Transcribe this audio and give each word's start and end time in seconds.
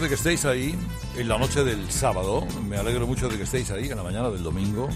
De 0.00 0.08
que 0.08 0.14
estéis 0.14 0.46
ahí 0.46 0.74
en 1.16 1.28
la 1.28 1.36
noche 1.36 1.64
del 1.64 1.90
sábado. 1.90 2.46
Me 2.66 2.78
alegro 2.78 3.06
mucho 3.06 3.28
de 3.28 3.36
que 3.36 3.42
estéis 3.42 3.70
ahí 3.70 3.90
en 3.90 3.96
la 3.96 4.02
mañana 4.02 4.30
del 4.30 4.42
domingo. 4.42 4.88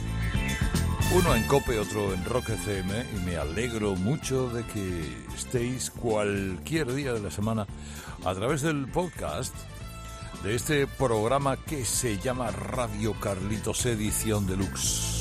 Uno 1.14 1.34
en 1.34 1.42
Cope, 1.42 1.78
otro 1.78 2.14
en 2.14 2.24
Rock 2.24 2.50
FM. 2.50 3.04
Y 3.14 3.26
me 3.26 3.36
alegro 3.36 3.94
mucho 3.94 4.48
de 4.48 4.64
que 4.64 5.26
estéis 5.36 5.90
cualquier 5.90 6.94
día 6.94 7.12
de 7.12 7.20
la 7.20 7.30
semana 7.30 7.66
a 8.24 8.34
través 8.34 8.62
del 8.62 8.86
podcast 8.88 9.54
de 10.42 10.54
este 10.54 10.86
programa 10.86 11.58
que 11.58 11.84
se 11.84 12.16
llama 12.18 12.50
Radio 12.50 13.12
Carlitos 13.20 13.84
Edición 13.84 14.46
Deluxe. 14.46 15.15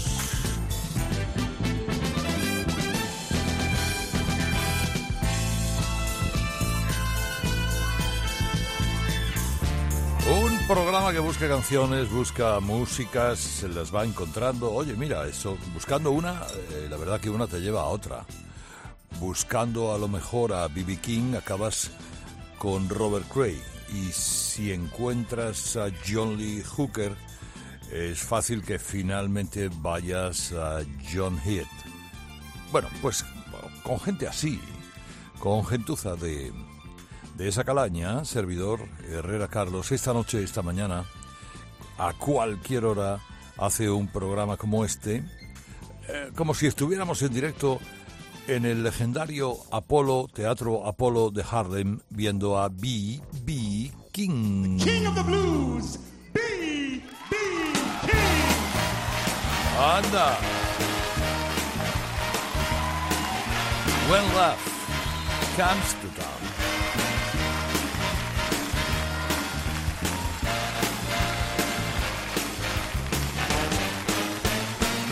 Que 11.11 11.19
busca 11.19 11.47
canciones, 11.47 12.09
busca 12.09 12.59
músicas, 12.59 13.37
se 13.37 13.67
las 13.67 13.93
va 13.93 14.03
encontrando. 14.03 14.73
Oye, 14.73 14.95
mira, 14.95 15.27
eso, 15.27 15.55
buscando 15.71 16.09
una, 16.09 16.41
eh, 16.71 16.87
la 16.89 16.97
verdad 16.97 17.19
que 17.19 17.29
una 17.29 17.45
te 17.45 17.59
lleva 17.59 17.81
a 17.81 17.85
otra. 17.85 18.25
Buscando 19.19 19.93
a 19.93 19.99
lo 19.99 20.07
mejor 20.07 20.53
a 20.53 20.67
B.B. 20.67 20.97
King, 20.97 21.35
acabas 21.35 21.91
con 22.57 22.89
Robert 22.89 23.27
Cray. 23.31 23.61
Y 23.93 24.11
si 24.11 24.71
encuentras 24.71 25.77
a 25.77 25.91
John 26.07 26.37
Lee 26.37 26.63
Hooker, 26.63 27.15
es 27.91 28.19
fácil 28.19 28.63
que 28.63 28.79
finalmente 28.79 29.69
vayas 29.71 30.53
a 30.53 30.79
John 31.13 31.39
Heath. 31.45 31.67
Bueno, 32.71 32.87
pues 33.03 33.23
con 33.83 33.99
gente 33.99 34.27
así, 34.27 34.59
con 35.39 35.63
gentuza 35.67 36.15
de, 36.15 36.51
de 37.35 37.47
esa 37.47 37.63
calaña, 37.63 38.23
servidor 38.25 38.79
Herrera 39.09 39.47
Carlos, 39.47 39.91
esta 39.91 40.13
noche, 40.13 40.43
esta 40.43 40.61
mañana, 40.61 41.05
a 41.97 42.13
cualquier 42.13 42.85
hora, 42.85 43.19
hace 43.57 43.89
un 43.89 44.07
programa 44.07 44.57
como 44.57 44.85
este, 44.85 45.23
eh, 46.07 46.31
como 46.35 46.53
si 46.53 46.67
estuviéramos 46.67 47.21
en 47.21 47.33
directo 47.33 47.79
en 48.47 48.65
el 48.65 48.83
legendario 48.83 49.57
Apolo, 49.71 50.27
Teatro 50.33 50.87
Apolo 50.87 51.31
de 51.31 51.43
Harlem, 51.49 51.99
viendo 52.09 52.57
a 52.57 52.69
B. 52.69 53.21
B. 53.43 53.91
King. 54.11 54.77
King 54.77 55.07
of 55.07 55.15
the 55.15 55.23
Blues, 55.23 55.99
B. 56.33 56.39
B. 57.31 57.37
King. 58.01 58.55
Anda. 59.77 60.37
When 64.07 64.23
love 64.35 64.59
comes 65.57 65.93
to 65.95 66.21
town. 66.21 66.34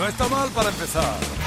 No 0.04 0.10
está 0.10 0.28
mal 0.28 0.50
para 0.50 0.68
empezar. 0.68 1.43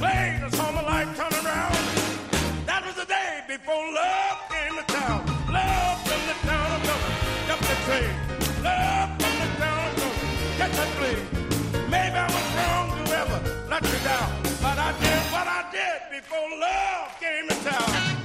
Played, 0.00 0.40
saw 0.54 0.72
my 0.72 0.82
life 0.82 1.10
turn 1.18 1.34
around. 1.44 1.76
That 2.64 2.82
was 2.86 2.96
the 2.96 3.04
day 3.04 3.32
before 3.46 3.84
love 3.92 4.38
came 4.48 4.74
to 4.80 4.86
town. 4.98 5.20
Love 5.52 5.98
from 6.08 6.22
the 6.30 6.36
town 6.48 6.68
of 6.76 6.80
London, 6.88 7.14
jump 7.48 7.60
the 7.70 7.76
train. 7.86 8.12
Love 8.64 9.10
from 9.20 9.34
the 9.42 9.48
town 9.60 9.80
of 9.88 9.94
London, 10.00 10.24
catch 10.58 10.74
that 10.80 10.90
plane. 10.98 11.24
Maybe 11.94 12.16
I 12.16 12.28
was 12.36 12.46
wrong 12.56 12.86
to 12.96 13.04
ever 13.20 13.38
let 13.72 13.82
you 13.92 14.00
down, 14.10 14.28
but 14.64 14.76
I 14.88 14.90
did 15.04 15.22
what 15.34 15.46
I 15.58 15.60
did 15.76 15.98
before 16.16 16.48
love 16.66 17.08
came 17.20 17.46
to 17.48 17.56
town. 17.68 18.19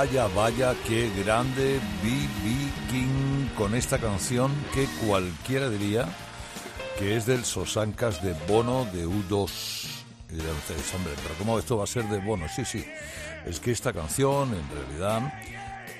Vaya, 0.00 0.28
vaya, 0.28 0.74
qué 0.88 1.10
grande 1.10 1.78
B.B. 2.02 2.90
King 2.90 3.48
con 3.54 3.74
esta 3.74 3.98
canción 3.98 4.50
que 4.72 4.86
cualquiera 5.06 5.68
diría 5.68 6.08
que 6.98 7.18
es 7.18 7.26
del 7.26 7.44
Sosancas 7.44 8.22
de 8.22 8.32
Bono 8.48 8.86
de 8.86 9.06
U2. 9.06 9.50
Y 10.30 10.36
dirán 10.36 10.56
ustedes, 10.56 10.94
hombre, 10.94 11.12
pero 11.22 11.34
¿cómo 11.36 11.58
esto 11.58 11.76
va 11.76 11.84
a 11.84 11.86
ser 11.86 12.04
de 12.04 12.18
Bono? 12.18 12.46
Sí, 12.48 12.64
sí, 12.64 12.82
es 13.44 13.60
que 13.60 13.72
esta 13.72 13.92
canción 13.92 14.54
en 14.54 14.66
realidad 14.74 15.34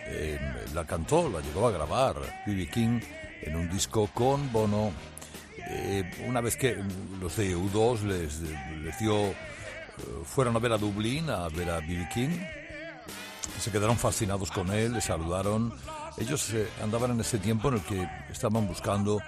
eh, 0.06 0.40
la 0.72 0.86
cantó, 0.86 1.28
la 1.28 1.42
llegó 1.42 1.68
a 1.68 1.70
grabar 1.70 2.14
B.B. 2.46 2.68
King 2.68 3.00
en 3.42 3.54
un 3.54 3.68
disco 3.68 4.08
con 4.14 4.50
Bono. 4.50 4.92
Eh, 5.58 6.10
una 6.26 6.40
vez 6.40 6.56
que 6.56 6.82
los 7.20 7.36
de 7.36 7.54
U2 7.54 8.00
les, 8.04 8.40
les 8.82 8.98
dio 8.98 9.34
fueron 10.24 10.56
a 10.56 10.58
ver 10.58 10.72
a 10.72 10.78
Dublín, 10.78 11.28
a 11.28 11.50
ver 11.50 11.68
a 11.68 11.80
B.B. 11.80 12.08
King. 12.14 12.59
Se 13.60 13.70
quedaron 13.70 13.98
fascinados 13.98 14.50
con 14.50 14.72
él, 14.72 14.94
le 14.94 15.00
saludaron. 15.02 15.72
Ellos 16.16 16.50
eh, 16.54 16.66
andaban 16.82 17.10
en 17.10 17.20
ese 17.20 17.38
tiempo 17.38 17.68
en 17.68 17.74
el 17.74 17.82
que 17.82 18.08
estaban 18.30 18.66
buscando 18.66 19.20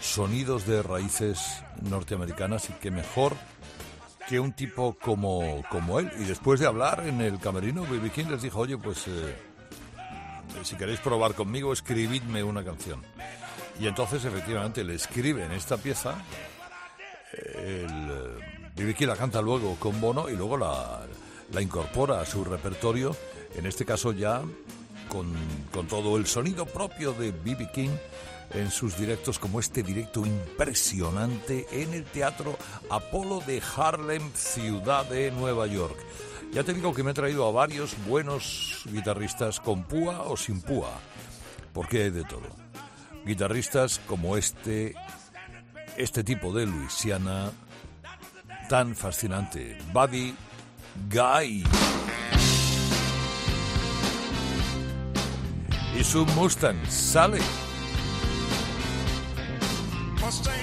sonidos 0.00 0.66
de 0.66 0.82
raíces 0.82 1.62
norteamericanas 1.82 2.70
y 2.70 2.74
que 2.74 2.92
mejor 2.92 3.34
que 4.28 4.38
un 4.38 4.52
tipo 4.52 4.96
como, 5.00 5.64
como 5.68 5.98
él. 5.98 6.12
Y 6.16 6.24
después 6.24 6.60
de 6.60 6.66
hablar 6.66 7.04
en 7.06 7.20
el 7.20 7.40
camerino, 7.40 7.82
B.B. 7.82 8.10
King 8.10 8.26
les 8.30 8.42
dijo, 8.42 8.60
oye, 8.60 8.78
pues 8.78 9.08
eh, 9.08 9.36
si 10.62 10.76
queréis 10.76 11.00
probar 11.00 11.34
conmigo, 11.34 11.72
escribidme 11.72 12.42
una 12.44 12.64
canción. 12.64 13.02
Y 13.80 13.88
entonces 13.88 14.24
efectivamente 14.24 14.84
le 14.84 14.94
escriben 14.94 15.50
esta 15.50 15.76
pieza. 15.76 16.14
El, 17.32 17.88
B.B. 18.76 18.94
King 18.94 19.08
la 19.08 19.16
canta 19.16 19.42
luego 19.42 19.74
con 19.76 20.00
Bono 20.00 20.28
y 20.28 20.36
luego 20.36 20.56
la, 20.56 21.00
la 21.52 21.60
incorpora 21.60 22.20
a 22.20 22.26
su 22.26 22.44
repertorio, 22.44 23.14
en 23.54 23.66
este 23.66 23.84
caso 23.84 24.12
ya 24.12 24.42
con, 25.08 25.32
con 25.72 25.86
todo 25.86 26.16
el 26.16 26.26
sonido 26.26 26.66
propio 26.66 27.12
de 27.12 27.32
B.B. 27.32 27.70
King 27.72 27.90
en 28.54 28.70
sus 28.70 28.96
directos, 28.98 29.38
como 29.38 29.60
este 29.60 29.82
directo 29.82 30.26
impresionante 30.26 31.66
en 31.70 31.94
el 31.94 32.04
Teatro 32.04 32.58
Apolo 32.90 33.40
de 33.46 33.62
Harlem, 33.76 34.30
ciudad 34.34 35.06
de 35.06 35.30
Nueva 35.30 35.66
York. 35.66 35.96
Ya 36.52 36.62
te 36.62 36.74
digo 36.74 36.92
que 36.92 37.02
me 37.02 37.12
he 37.12 37.14
traído 37.14 37.48
a 37.48 37.52
varios 37.52 37.96
buenos 38.06 38.82
guitarristas 38.90 39.58
con 39.58 39.84
púa 39.84 40.22
o 40.22 40.36
sin 40.36 40.60
púa, 40.60 40.90
porque 41.72 42.04
hay 42.04 42.10
de 42.10 42.24
todo. 42.24 42.48
Guitarristas 43.24 44.00
como 44.06 44.36
este, 44.36 44.94
este 45.96 46.22
tipo 46.22 46.52
de 46.52 46.66
Luisiana, 46.66 47.50
tan 48.68 48.94
fascinante, 48.94 49.78
Buddy 49.92 50.34
Guy. 51.10 51.64
Y 56.02 56.04
su 56.04 56.26
Mustang 56.34 56.74
sale. 56.88 57.38
Mustang 60.20 60.61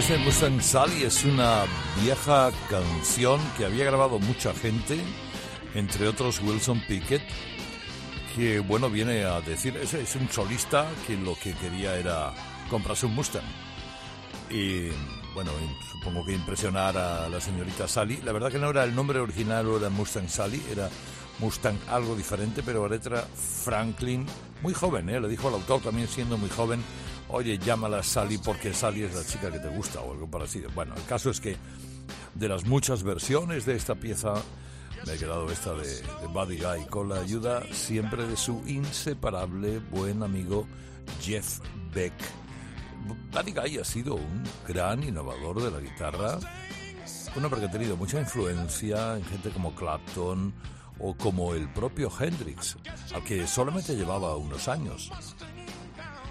Ese 0.00 0.16
Mustang 0.16 0.62
Sally 0.62 1.02
es 1.02 1.26
una 1.26 1.64
vieja 2.02 2.50
canción 2.70 3.38
que 3.58 3.66
había 3.66 3.84
grabado 3.84 4.18
mucha 4.18 4.54
gente, 4.54 4.98
entre 5.74 6.08
otros 6.08 6.40
Wilson 6.40 6.82
Pickett, 6.88 7.20
que 8.34 8.60
bueno, 8.60 8.88
viene 8.88 9.24
a 9.24 9.42
decir, 9.42 9.76
ese 9.76 10.00
es 10.00 10.16
un 10.16 10.26
solista 10.30 10.86
que 11.06 11.18
lo 11.18 11.34
que 11.34 11.52
quería 11.52 11.98
era 11.98 12.32
comprarse 12.70 13.04
un 13.04 13.14
Mustang. 13.14 13.44
Y 14.48 14.88
bueno, 15.34 15.50
supongo 15.92 16.24
que 16.24 16.32
impresionar 16.32 16.96
a 16.96 17.28
la 17.28 17.38
señorita 17.38 17.86
Sally. 17.86 18.22
La 18.24 18.32
verdad 18.32 18.50
que 18.50 18.58
no 18.58 18.70
era 18.70 18.84
el 18.84 18.94
nombre 18.94 19.20
original, 19.20 19.68
era 19.68 19.90
Mustang 19.90 20.30
Sally, 20.30 20.62
era 20.72 20.88
Mustang 21.40 21.76
algo 21.90 22.16
diferente, 22.16 22.62
pero 22.62 22.88
la 22.88 22.94
letra 22.94 23.20
Franklin, 23.34 24.24
muy 24.62 24.72
joven, 24.72 25.10
¿eh? 25.10 25.20
le 25.20 25.28
dijo 25.28 25.48
al 25.48 25.54
autor 25.54 25.82
también 25.82 26.08
siendo 26.08 26.38
muy 26.38 26.48
joven, 26.48 26.82
oye, 27.32 27.58
llámala 27.58 28.02
Sally 28.02 28.38
porque 28.38 28.72
Sally 28.72 29.02
es 29.02 29.14
la 29.14 29.24
chica 29.24 29.50
que 29.50 29.58
te 29.58 29.68
gusta 29.68 30.00
o 30.00 30.12
algo 30.12 30.30
parecido. 30.30 30.70
Bueno, 30.74 30.94
el 30.96 31.04
caso 31.04 31.30
es 31.30 31.40
que 31.40 31.56
de 32.34 32.48
las 32.48 32.64
muchas 32.64 33.02
versiones 33.02 33.66
de 33.66 33.76
esta 33.76 33.94
pieza, 33.94 34.34
me 35.06 35.14
he 35.14 35.18
quedado 35.18 35.50
esta 35.50 35.74
de, 35.74 35.88
de 35.88 36.26
Buddy 36.32 36.58
Guy 36.58 36.86
con 36.88 37.08
la 37.08 37.20
ayuda 37.20 37.62
siempre 37.72 38.26
de 38.26 38.36
su 38.36 38.62
inseparable 38.66 39.78
buen 39.78 40.22
amigo 40.22 40.66
Jeff 41.20 41.60
Beck. 41.94 42.12
Buddy 43.32 43.52
Guy 43.52 43.78
ha 43.78 43.84
sido 43.84 44.14
un 44.14 44.42
gran 44.68 45.02
innovador 45.02 45.62
de 45.62 45.70
la 45.70 45.80
guitarra, 45.80 46.38
un 47.34 47.44
hombre 47.44 47.60
que 47.60 47.66
ha 47.66 47.70
tenido 47.70 47.96
mucha 47.96 48.20
influencia 48.20 49.16
en 49.16 49.24
gente 49.24 49.50
como 49.50 49.74
Clapton 49.74 50.52
o 50.98 51.14
como 51.14 51.54
el 51.54 51.68
propio 51.72 52.10
Hendrix, 52.18 52.76
al 53.14 53.24
que 53.24 53.46
solamente 53.46 53.96
llevaba 53.96 54.36
unos 54.36 54.68
años. 54.68 55.10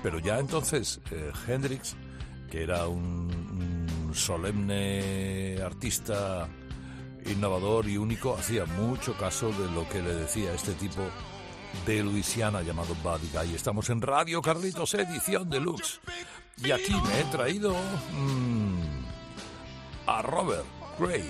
Pero 0.02 0.20
ya 0.20 0.40
entonces 0.40 1.02
eh, 1.12 1.32
Hendrix, 1.48 1.96
que 2.50 2.64
era 2.64 2.88
un, 2.88 4.10
solemne 4.14 5.60
artista 5.64 6.48
innovador 7.26 7.88
y 7.88 7.98
único, 7.98 8.36
hacía 8.36 8.66
mucho 8.66 9.16
caso 9.18 9.52
de 9.52 9.70
lo 9.72 9.88
que 9.88 10.02
le 10.02 10.16
decía 10.16 10.54
este 10.54 10.74
tipo 10.74 11.02
de 11.86 12.04
Luisiana 12.04 12.62
llamado 12.62 12.96
Buddy 13.04 13.30
Guy. 13.32 13.56
Estamos 13.56 13.90
en 13.90 14.02
Radio 14.02 14.42
Carlitos, 14.42 14.94
edición 14.96 15.50
deluxe. 15.50 16.00
Y 16.58 16.72
aquí 16.72 16.94
me 16.94 17.20
he 17.20 17.24
traído 17.26 17.74
mmm, 18.12 18.80
a 20.08 20.22
Robert 20.22 20.66
Gray. 20.98 21.24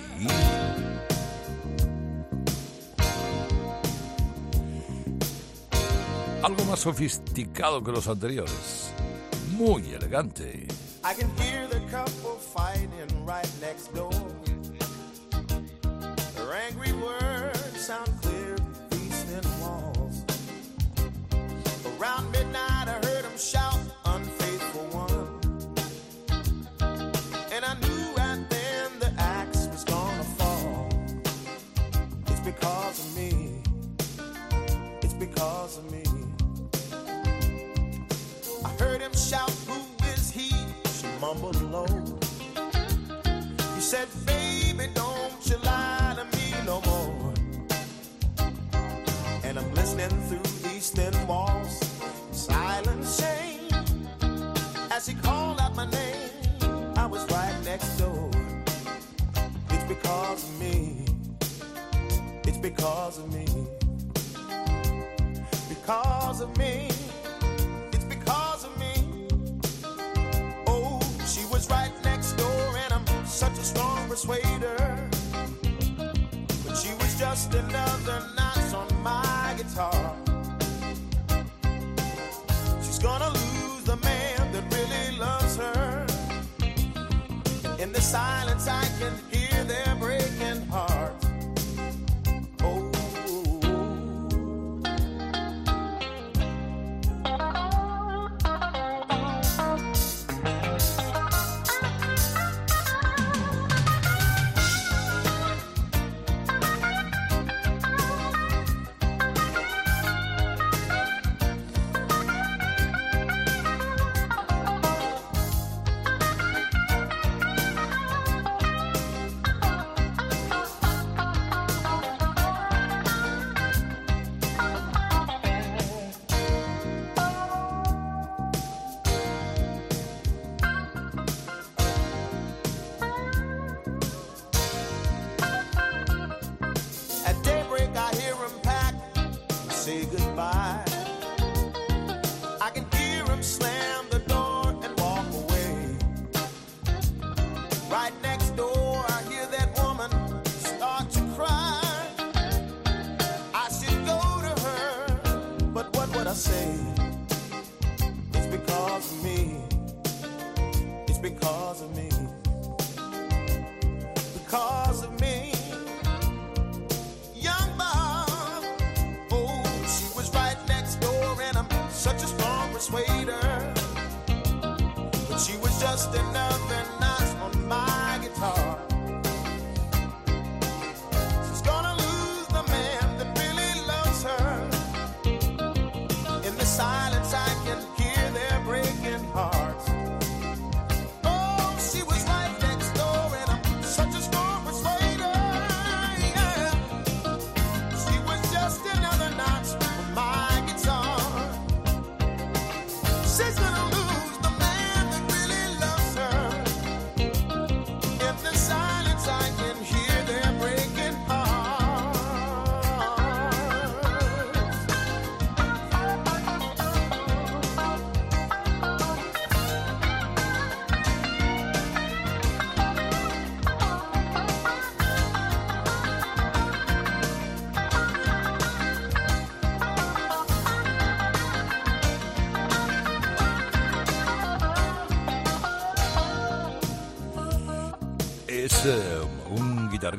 Algo 6.41 6.63
más 6.65 6.79
sofisticado 6.79 7.83
que 7.83 7.91
los 7.91 8.07
anteriores. 8.07 8.91
Muy 9.51 9.93
elegante. 9.93 10.67
I 11.03 11.13
can 11.13 11.29
hear 11.37 11.67
the 11.67 11.81
couple 11.91 12.37
fighting 12.55 13.25
right 13.25 13.47
next 13.59 13.93
door. 13.93 14.09
Their 16.35 16.53
angry 16.53 16.93
words 16.93 17.85
sound 17.85 18.09
clear 18.21 18.55
through 18.55 18.99
these 18.99 19.23
thin 19.23 19.43
walls. 19.61 20.23
Around 21.99 22.31
midnight, 22.31 22.87
I 22.87 22.99
heard 23.05 23.23
them 23.25 23.37
shout, 23.37 23.68
As 54.99 55.07
he 55.07 55.13
called 55.13 55.61
out 55.61 55.77
my 55.77 55.89
name, 55.89 56.29
I 56.97 57.05
was 57.05 57.23
right 57.31 57.55
next 57.63 57.95
door. 57.99 58.29
It's 59.69 59.85
because 59.85 60.43
of 60.43 60.59
me. 60.59 61.05
It's 62.43 62.57
because 62.57 63.17
of 63.17 63.33
me. 63.33 63.45
Because 65.69 66.41
of 66.41 66.57
me. 66.57 66.89
It's 67.93 68.03
because 68.03 68.65
of 68.65 68.77
me. 68.77 68.93
Oh, 70.67 70.99
she 71.25 71.45
was 71.45 71.69
right 71.69 71.93
next 72.03 72.33
door, 72.33 72.77
and 72.83 72.91
I'm 72.91 73.25
such 73.25 73.53
a 73.53 73.63
strong 73.63 74.05
persuader. 74.09 75.09
But 76.65 76.75
she 76.75 76.93
was 76.95 77.17
just 77.17 77.53
another 77.53 78.21
notch 78.35 78.73
on 78.73 79.01
my 79.01 79.55
guitar. 79.57 80.28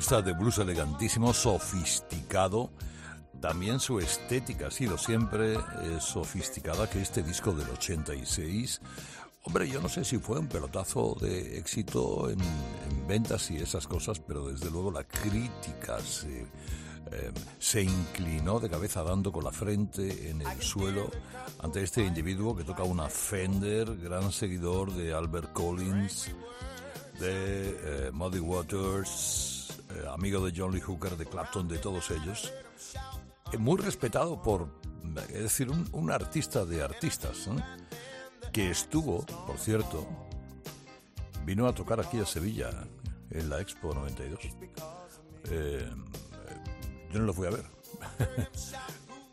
Guitarrista 0.01 0.23
de 0.23 0.33
blues 0.33 0.57
elegantísimo, 0.57 1.35
sofisticado. 1.35 2.71
También 3.39 3.81
su 3.81 3.99
estética 3.99 4.69
ha 4.69 4.71
sido 4.71 4.97
siempre 4.97 5.55
eh, 5.55 5.59
sofisticada 6.01 6.89
que 6.89 7.03
este 7.03 7.23
disco 7.23 7.53
del 7.53 7.69
86. 7.69 8.81
Hombre, 9.43 9.69
yo 9.69 9.79
no 9.83 9.91
sé 9.91 10.03
si 10.07 10.17
fue 10.17 10.39
un 10.39 10.49
pelotazo 10.49 11.19
de 11.21 11.59
éxito 11.59 12.31
en, 12.31 12.41
en 12.41 13.07
ventas 13.07 13.51
y 13.51 13.57
esas 13.57 13.87
cosas, 13.87 14.21
pero 14.21 14.47
desde 14.47 14.71
luego 14.71 14.91
la 14.91 15.05
crítica 15.05 16.01
se, 16.01 16.41
eh, 16.41 17.33
se 17.59 17.83
inclinó 17.83 18.59
de 18.59 18.71
cabeza 18.71 19.03
dando 19.03 19.31
con 19.31 19.45
la 19.45 19.53
frente 19.53 20.31
en 20.31 20.41
el 20.41 20.63
suelo 20.63 21.11
ante 21.59 21.83
este 21.83 22.03
individuo 22.03 22.57
que 22.57 22.65
toca 22.65 22.85
una 22.85 23.11
Fender, 23.11 23.99
gran 23.99 24.33
seguidor 24.33 24.95
de 24.95 25.13
Albert 25.13 25.53
Collins, 25.53 26.31
de 27.19 28.07
eh, 28.07 28.11
Muddy 28.13 28.39
Waters, 28.39 29.50
eh, 29.95 30.07
amigo 30.13 30.45
de 30.45 30.53
John 30.57 30.73
Lee 30.73 30.81
Hooker, 30.81 31.17
de 31.17 31.27
Clapton, 31.27 31.69
de 31.69 31.79
todos 31.79 32.11
ellos. 32.11 32.53
Eh, 33.53 33.59
muy 33.59 33.81
respetado 33.81 34.41
por, 34.43 34.69
es 35.29 35.43
decir, 35.43 35.71
un, 35.71 36.11
artista 36.11 36.65
de 36.65 36.83
artistas, 36.83 37.49
¿eh? 37.49 37.63
que 38.53 38.71
estuvo, 38.71 39.25
por 39.47 39.59
cierto, 39.59 40.07
vino 41.45 41.67
a 41.67 41.75
tocar 41.75 42.01
aquí 42.01 42.21
a 42.21 42.27
Sevilla 42.27 42.71
en 43.31 43.49
la 43.49 43.61
Expo 43.61 43.95
92. 43.95 44.39
Eh, 45.51 45.91
yo 47.13 47.19
no 47.19 47.27
lo 47.27 47.35
fui 47.35 47.47
a 47.47 47.51
ver, 47.51 47.65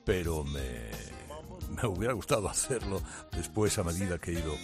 pero 0.06 0.44
me, 0.44 0.90
me 1.70 1.88
hubiera 1.88 2.14
gustado 2.14 2.50
hacerlo 2.50 3.02
después 3.32 3.78
a 3.78 3.84
medida 3.84 4.18
que 4.18 4.32
he 4.32 4.40
ido 4.40 4.56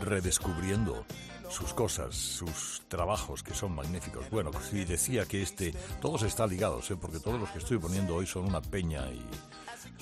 redescubriendo 0.00 1.04
sus 1.50 1.72
cosas, 1.74 2.14
sus 2.14 2.82
trabajos 2.88 3.42
que 3.42 3.54
son 3.54 3.74
magníficos. 3.74 4.28
Bueno, 4.30 4.50
si 4.70 4.84
decía 4.84 5.26
que 5.26 5.42
este, 5.42 5.72
todos 6.00 6.22
están 6.22 6.50
ligados, 6.50 6.90
¿eh? 6.90 6.96
porque 6.96 7.18
todos 7.18 7.40
los 7.40 7.50
que 7.50 7.58
estoy 7.58 7.78
poniendo 7.78 8.14
hoy 8.16 8.26
son 8.26 8.46
una 8.46 8.60
peña 8.60 9.10
y 9.10 9.24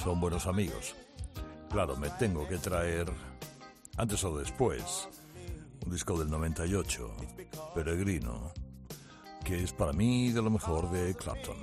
son 0.03 0.21
buenos 0.21 0.47
amigos. 0.47 0.95
Claro, 1.71 1.97
me 1.97 2.11
tengo 2.11 2.47
que 2.49 2.59
traer, 2.59 3.11
antes 3.97 4.23
o 4.25 4.37
después, 4.39 5.09
un 5.85 5.93
disco 5.93 6.19
del 6.19 6.31
98, 6.31 7.17
Peregrino, 7.75 8.53
que 9.45 9.63
es 9.63 9.73
para 9.73 9.93
mí 9.93 10.31
de 10.31 10.43
lo 10.43 10.51
mejor 10.51 10.91
de 10.91 11.15
Clapton. 11.15 11.57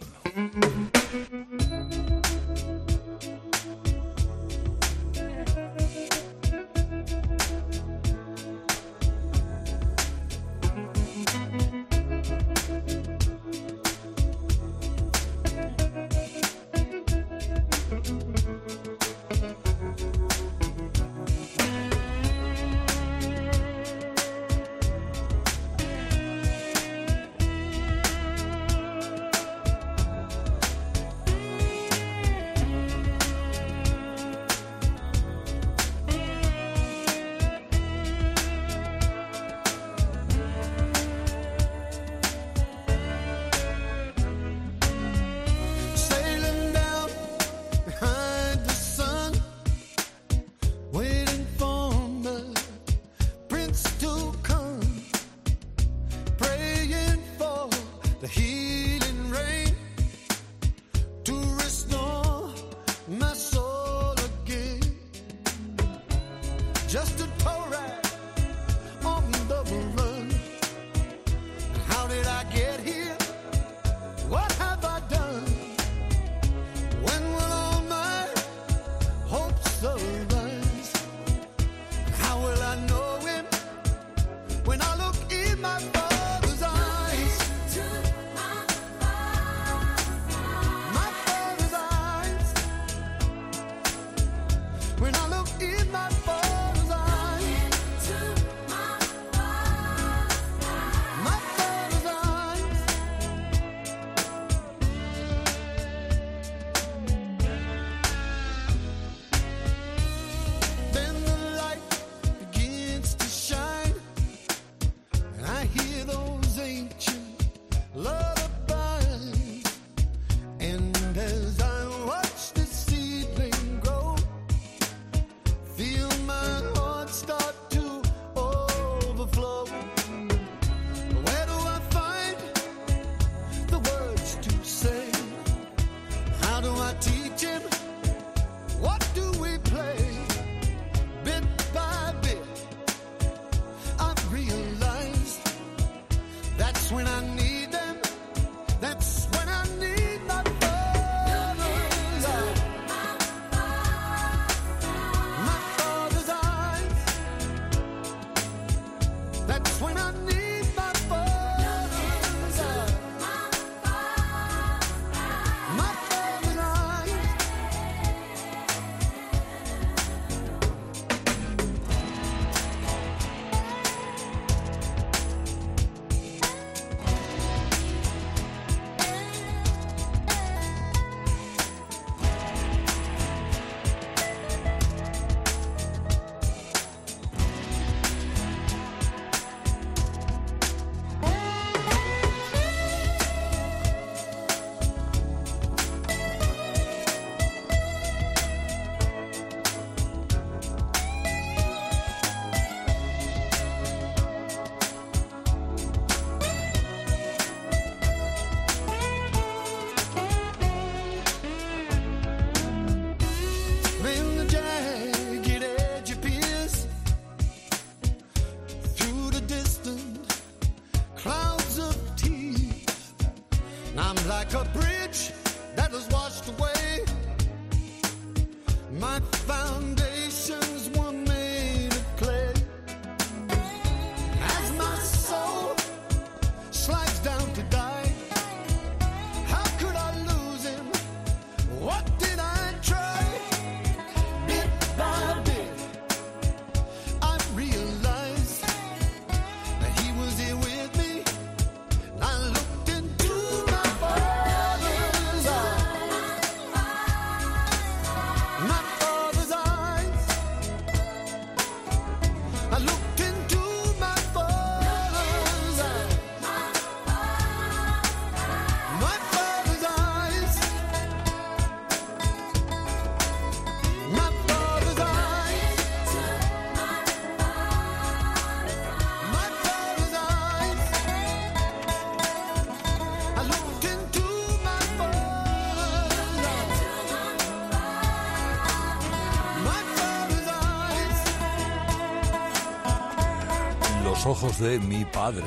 Los 294.11 294.25
ojos 294.25 294.59
de 294.59 294.77
mi 294.77 295.05
padre. 295.05 295.45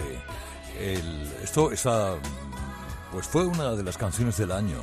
El- 0.80 1.30
esto 1.42 1.70
esa, 1.70 2.14
pues 3.12 3.26
fue 3.26 3.44
una 3.44 3.72
de 3.72 3.82
las 3.82 3.98
canciones 3.98 4.38
del 4.38 4.52
año. 4.52 4.80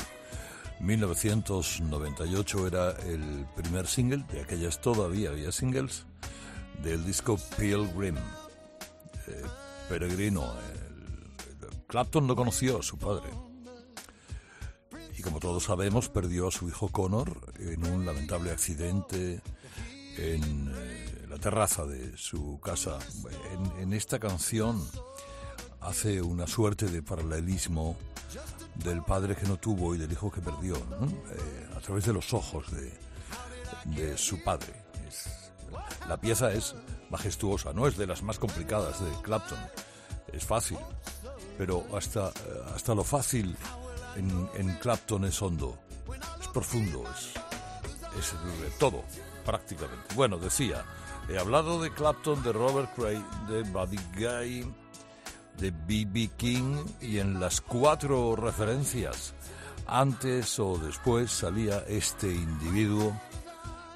1998 0.82 2.68
era 2.68 2.92
el 3.08 3.48
primer 3.56 3.88
single, 3.88 4.24
de 4.32 4.42
aquellas 4.42 4.80
todavía 4.82 5.32
había 5.32 5.52
singles, 5.52 6.06
del 6.84 7.04
disco 7.04 7.40
Pilgrim. 7.58 8.18
Eh, 8.18 9.42
peregrino. 9.90 10.44
El- 10.44 11.86
Clapton 11.88 12.28
no 12.28 12.36
conoció 12.36 12.80
a 12.80 12.84
su 12.84 13.00
padre. 13.00 13.30
Y 15.18 15.24
como 15.24 15.40
todos 15.40 15.64
sabemos, 15.64 16.08
perdió 16.08 16.48
a 16.50 16.52
su 16.52 16.68
hijo 16.70 16.88
Connor 16.90 17.36
en 17.58 17.84
un 17.88 18.06
lamentable 18.06 18.52
accidente 18.52 19.42
en 20.18 20.72
eh, 20.78 20.91
la 21.32 21.38
terraza 21.38 21.86
de 21.86 22.18
su 22.18 22.60
casa. 22.60 23.00
En, 23.80 23.94
esta 23.94 24.20
canción 24.20 24.86
hace 25.80 26.22
una 26.22 26.46
suerte 26.46 26.88
de 26.88 27.02
paralelismo 27.02 27.96
del 28.76 29.02
padre 29.02 29.38
que 29.38 29.48
no 29.48 29.58
tuvo 29.58 29.96
y 29.96 29.98
del 29.98 30.12
hijo 30.12 30.30
que 30.30 30.42
perdió. 30.42 30.76
Eh, 30.76 31.70
a 31.76 31.80
través 31.80 32.06
de 32.06 32.12
los 32.12 32.34
ojos 32.34 32.66
de, 32.72 34.18
su 34.18 34.44
padre. 34.44 34.74
La 36.10 36.20
pieza 36.20 36.52
es 36.52 36.76
majestuosa, 37.10 37.72
no 37.72 37.88
es 37.88 37.96
de 37.98 38.08
las 38.08 38.22
más 38.24 38.38
complicadas 38.38 39.04
de 39.04 39.10
Clapton, 39.22 39.60
es 40.34 40.46
fácil, 40.46 40.78
pero 41.58 41.86
hasta, 41.96 42.32
hasta 42.76 42.94
lo 42.94 43.04
fácil 43.04 43.56
en, 44.16 44.50
en 44.56 44.76
Clapton 44.76 45.26
es 45.26 45.42
hondo, 45.42 45.80
es 46.42 46.48
profundo, 46.50 47.04
es, 47.16 48.34
es 48.68 48.78
todo, 48.78 49.04
prácticamente. 49.46 50.14
Bueno, 50.14 50.38
decía, 50.38 50.86
he 51.32 51.40
hablado 51.40 51.82
de 51.82 51.92
Clapton, 51.92 52.44
de 52.44 52.52
Robert 52.52 52.94
Cray, 52.96 53.24
de 53.48 53.64
Buddy 53.64 53.98
Guy, 54.16 54.74
de 55.58 55.72
B.B. 55.72 56.30
King 56.36 56.84
y 57.00 57.20
en 57.20 57.40
las 57.40 57.62
cuatro 57.62 58.36
referencias, 58.36 59.34
antes 59.88 60.60
o 60.60 60.78
después 60.78 61.32
salía 61.32 61.84
este 61.88 62.28
individuo 62.28 63.14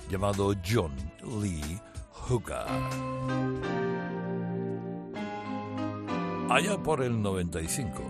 llamado 0.09 0.53
John 0.65 0.93
Lee 1.41 1.79
Hooker. 2.11 2.65
Allá 6.49 6.77
por 6.81 7.01
el 7.03 7.21
95. 7.21 8.01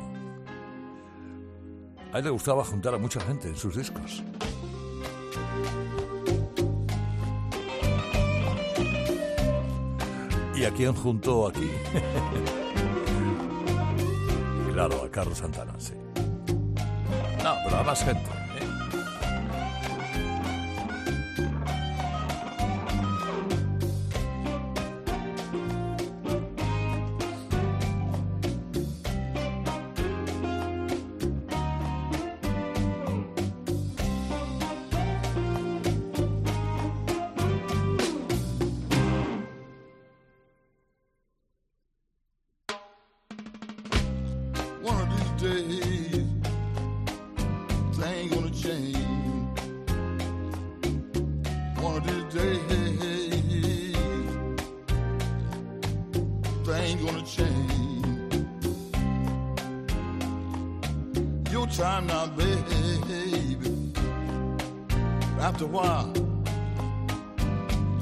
A 2.14 2.20
él 2.20 2.26
le 2.26 2.30
gustaba 2.30 2.64
juntar 2.64 2.94
a 2.94 2.98
mucha 2.98 3.20
gente 3.22 3.48
en 3.48 3.58
sus 3.58 3.76
discos. 3.76 4.24
¿Y 10.56 10.64
a 10.64 10.72
quién 10.72 10.94
juntó 10.94 11.48
aquí? 11.48 11.70
claro, 14.74 15.04
a 15.04 15.12
Carlos 15.12 15.38
Santana, 15.38 15.74
sí. 15.78 15.94
No, 17.44 17.56
pero 17.66 17.78
a 17.78 17.84
más 17.84 18.04
gente. 18.04 18.45
One 44.86 45.02
of 45.02 45.10
these 45.10 45.34
days, 45.42 46.26
things 47.98 48.30
gonna 48.36 48.52
change. 48.52 48.98
One 51.82 51.96
of 51.98 52.04
these 52.06 52.28
days, 52.36 53.96
things 56.68 57.00
gonna 57.04 57.26
change. 57.26 58.34
Your 61.52 61.66
time 61.66 62.06
now, 62.06 62.28
baby. 62.28 63.92
After 65.40 65.66
a 65.66 65.68
while, 65.68 66.14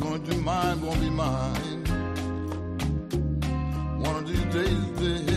gonna 0.01 0.19
be 0.19 0.35
mine, 0.35 0.81
gonna 0.81 0.99
be 0.99 1.09
mine. 1.09 1.85
One 4.01 4.15
of 4.17 4.27
these 4.27 4.45
days, 4.53 4.85
days, 4.99 5.32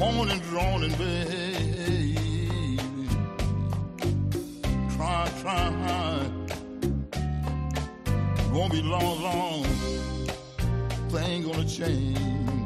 I'm 0.00 0.14
moaning, 0.14 0.38
droning, 0.42 0.92
baby. 0.92 2.78
Try, 4.94 5.28
try. 5.40 6.30
Won't 8.52 8.72
be 8.72 8.80
long, 8.82 9.22
long. 9.22 9.64
Thing 11.10 11.42
gonna 11.42 11.64
change. 11.64 12.57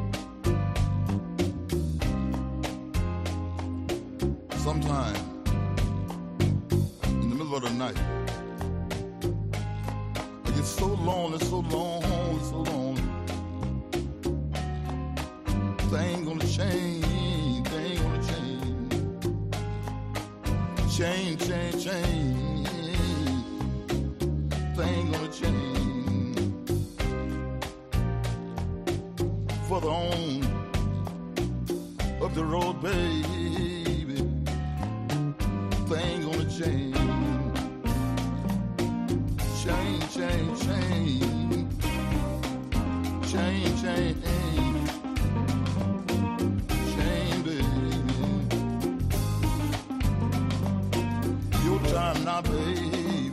Time 51.93 52.23
now, 52.25 52.41
baby. 52.41 53.31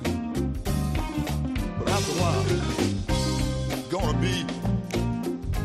But 1.79 1.89
after 1.89 2.13
a 2.13 2.17
while, 2.21 2.45
it's 3.73 3.89
gonna 3.89 4.19
be 4.19 4.45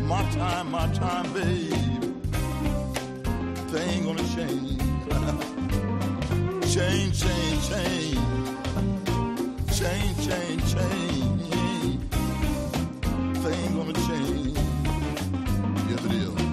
my 0.03 0.23
time, 0.31 0.71
my 0.71 0.87
time, 0.93 1.33
baby. 1.33 1.75
Thing 3.71 4.05
gonna 4.05 4.23
change. 4.35 4.79
change, 6.73 7.13
change, 7.23 7.69
change. 7.69 8.19
Change, 9.79 10.17
change, 10.27 10.63
change. 10.73 11.99
Thing 13.43 13.67
gonna 13.77 13.97
change. 14.07 14.57
Yes, 15.89 16.05
it 16.05 16.11
is. 16.13 16.45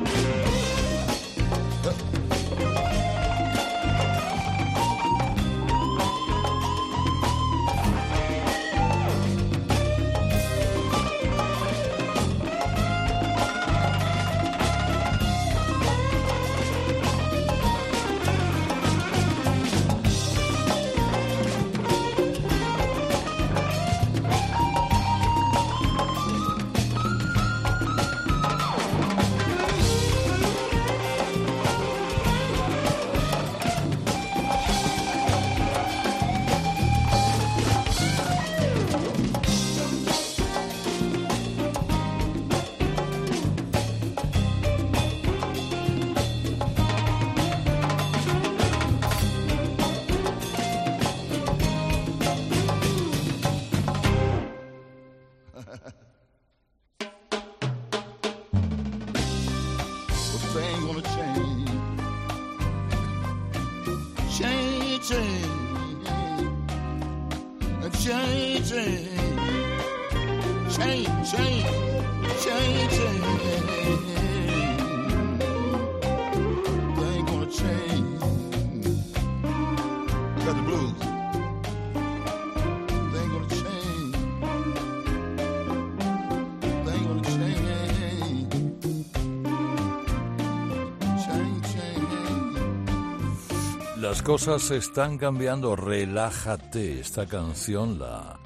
Las 94.12 94.20
cosas 94.20 94.70
están 94.72 95.16
cambiando, 95.16 95.74
relájate. 95.74 97.00
Esta 97.00 97.26
canción 97.26 97.98
la 97.98 98.38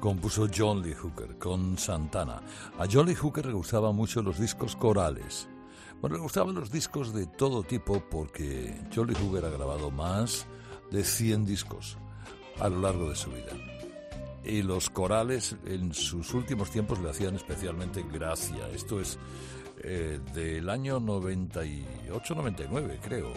compuso 0.00 0.48
John 0.52 0.82
Lee 0.82 0.94
Hooker 0.94 1.38
con 1.38 1.78
Santana. 1.78 2.42
A 2.76 2.86
John 2.90 3.06
Lee 3.06 3.14
Hooker 3.14 3.46
le 3.46 3.52
gustaban 3.52 3.94
mucho 3.94 4.20
los 4.20 4.40
discos 4.40 4.74
corales. 4.74 5.48
Bueno, 6.00 6.16
le 6.16 6.22
gustaban 6.22 6.56
los 6.56 6.72
discos 6.72 7.14
de 7.14 7.26
todo 7.26 7.62
tipo 7.62 8.02
porque 8.10 8.74
John 8.92 9.06
Lee 9.06 9.14
Hooker 9.14 9.44
ha 9.44 9.50
grabado 9.50 9.92
más 9.92 10.48
de 10.90 11.04
100 11.04 11.46
discos 11.46 11.96
a 12.58 12.68
lo 12.68 12.80
largo 12.80 13.08
de 13.08 13.14
su 13.14 13.30
vida. 13.30 13.52
Y 14.42 14.62
los 14.62 14.90
corales 14.90 15.54
en 15.66 15.94
sus 15.94 16.34
últimos 16.34 16.70
tiempos 16.70 16.98
le 16.98 17.10
hacían 17.10 17.36
especialmente 17.36 18.04
gracia. 18.12 18.68
Esto 18.74 19.00
es 19.00 19.20
eh, 19.84 20.18
del 20.34 20.68
año 20.68 20.98
98-99, 20.98 22.98
creo 23.00 23.32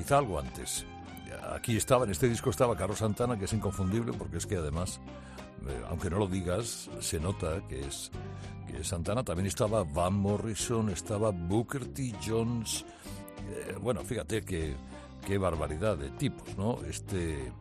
quizá 0.00 0.18
algo 0.18 0.38
antes. 0.38 0.86
Aquí 1.54 1.76
estaba, 1.76 2.04
en 2.04 2.10
este 2.10 2.28
disco 2.28 2.50
estaba 2.50 2.76
Carlos 2.76 2.98
Santana, 2.98 3.38
que 3.38 3.44
es 3.44 3.52
inconfundible 3.52 4.12
porque 4.12 4.38
es 4.38 4.46
que 4.46 4.56
además, 4.56 5.00
eh, 5.68 5.82
aunque 5.88 6.10
no 6.10 6.18
lo 6.18 6.26
digas, 6.26 6.90
se 7.00 7.20
nota 7.20 7.62
que 7.68 7.80
es, 7.80 8.10
que 8.66 8.78
es 8.78 8.88
Santana. 8.88 9.24
También 9.24 9.46
estaba 9.46 9.84
Van 9.84 10.14
Morrison, 10.14 10.90
estaba 10.90 11.30
Booker 11.30 11.86
T. 11.86 12.14
Jones. 12.26 12.84
Eh, 13.50 13.76
bueno, 13.80 14.02
fíjate 14.02 14.42
que, 14.42 14.74
qué 15.26 15.38
barbaridad 15.38 15.96
de 15.96 16.10
tipos, 16.10 16.56
¿no? 16.56 16.78
Este, 16.84 17.52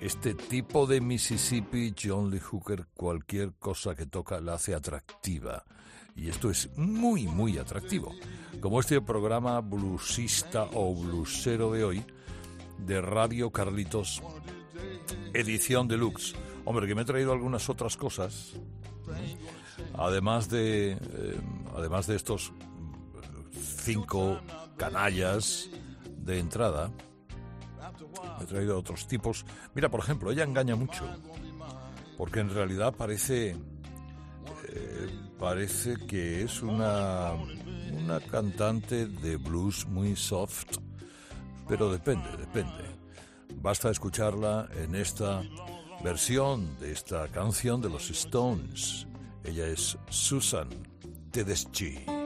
este 0.00 0.34
tipo 0.34 0.86
de 0.86 1.00
Mississippi, 1.00 1.94
John 2.00 2.30
Lee 2.30 2.40
Hooker, 2.40 2.86
cualquier 2.94 3.54
cosa 3.54 3.94
que 3.94 4.06
toca 4.06 4.40
la 4.40 4.54
hace 4.54 4.74
atractiva. 4.74 5.64
Y 6.14 6.28
esto 6.28 6.50
es 6.50 6.68
muy, 6.76 7.26
muy 7.28 7.58
atractivo. 7.58 8.12
Como 8.60 8.80
este 8.80 9.00
programa 9.00 9.60
bluesista 9.60 10.64
o 10.74 10.92
bluesero 10.94 11.70
de 11.70 11.84
hoy, 11.84 12.04
de 12.78 13.00
Radio 13.00 13.50
Carlitos, 13.50 14.22
edición 15.34 15.88
deluxe. 15.88 16.34
Hombre, 16.64 16.86
que 16.86 16.94
me 16.94 17.02
he 17.02 17.04
traído 17.04 17.32
algunas 17.32 17.68
otras 17.68 17.96
cosas, 17.96 18.54
además 19.94 20.48
de, 20.48 20.92
eh, 20.92 21.40
además 21.76 22.06
de 22.06 22.16
estos 22.16 22.52
cinco 23.52 24.40
canallas 24.76 25.70
de 26.16 26.38
entrada. 26.38 26.90
He 28.40 28.44
traído 28.44 28.78
otros 28.78 29.06
tipos. 29.06 29.44
Mira, 29.74 29.88
por 29.90 30.00
ejemplo, 30.00 30.30
ella 30.30 30.44
engaña 30.44 30.76
mucho, 30.76 31.04
porque 32.16 32.40
en 32.40 32.50
realidad 32.50 32.94
parece 32.96 33.56
eh, 34.68 35.08
parece 35.38 35.96
que 36.06 36.42
es 36.42 36.62
una 36.62 37.32
una 38.08 38.20
cantante 38.20 39.06
de 39.06 39.36
blues 39.36 39.86
muy 39.86 40.16
soft, 40.16 40.78
pero 41.68 41.90
depende, 41.90 42.28
depende. 42.36 42.84
Basta 43.56 43.90
escucharla 43.90 44.68
en 44.76 44.94
esta 44.94 45.42
versión 46.02 46.78
de 46.78 46.92
esta 46.92 47.28
canción 47.28 47.80
de 47.80 47.90
los 47.90 48.10
Stones. 48.10 49.06
Ella 49.44 49.66
es 49.66 49.98
Susan 50.08 50.68
Tedeschi. 51.30 52.17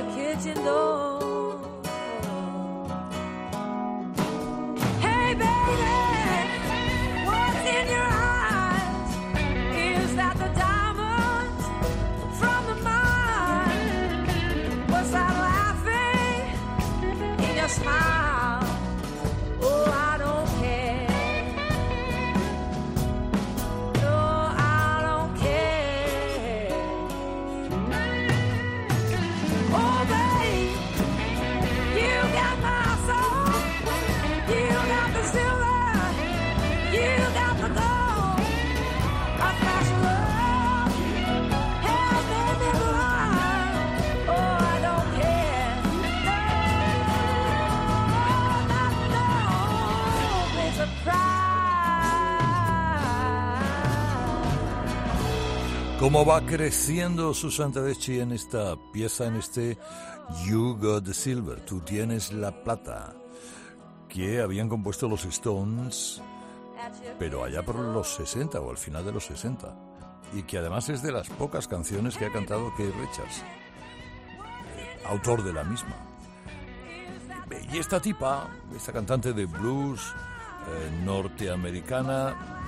At 0.00 0.16
your 0.16 0.34
kitchen 0.34 0.64
door. 0.64 1.29
¿Cómo 56.00 56.24
va 56.24 56.40
creciendo 56.46 57.34
Susan 57.34 57.72
Tedeschi 57.72 58.20
en 58.20 58.32
esta 58.32 58.74
pieza, 58.90 59.26
en 59.26 59.36
este 59.36 59.76
You 60.46 60.78
Got 60.80 61.04
the 61.04 61.12
Silver? 61.12 61.60
Tú 61.60 61.80
tienes 61.80 62.32
la 62.32 62.50
plata. 62.64 63.12
Que 64.08 64.40
habían 64.40 64.70
compuesto 64.70 65.10
los 65.10 65.26
Stones, 65.26 66.22
pero 67.18 67.44
allá 67.44 67.62
por 67.62 67.76
los 67.76 68.14
60 68.14 68.58
o 68.62 68.70
al 68.70 68.78
final 68.78 69.04
de 69.04 69.12
los 69.12 69.26
60. 69.26 69.76
y 70.32 70.42
que 70.44 70.56
además 70.56 70.88
es 70.88 71.02
de 71.02 71.12
las 71.12 71.28
pocas 71.28 71.68
canciones 71.68 72.16
que 72.16 72.24
ha 72.24 72.32
cantado 72.32 72.72
Keith 72.76 72.94
Richards, 72.94 73.42
eh, 73.42 75.02
autor 75.06 75.44
de 75.44 75.52
la 75.52 75.64
misma. 75.64 75.96
Y 77.70 77.76
esta 77.76 78.00
tipa, 78.00 78.48
esta 78.74 78.90
cantante 78.90 79.34
de 79.34 79.44
blues 79.44 80.00
eh, 80.66 81.04
norteamericana, 81.04 82.59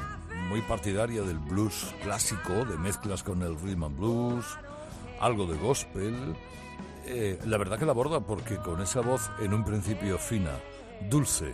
muy 0.48 0.60
partidaria 0.62 1.22
del 1.22 1.38
blues 1.38 1.94
clásico, 2.02 2.64
de 2.64 2.76
mezclas 2.76 3.22
con 3.22 3.42
el 3.42 3.58
rhythm 3.58 3.84
and 3.84 3.96
blues, 3.98 4.46
algo 5.20 5.46
de 5.46 5.56
gospel, 5.58 6.36
eh, 7.04 7.38
la 7.46 7.58
verdad 7.58 7.78
que 7.78 7.84
la 7.84 7.92
aborda 7.92 8.20
porque 8.20 8.56
con 8.56 8.80
esa 8.80 9.00
voz 9.00 9.30
en 9.40 9.54
un 9.54 9.64
principio 9.64 10.18
fina, 10.18 10.52
dulce, 11.10 11.52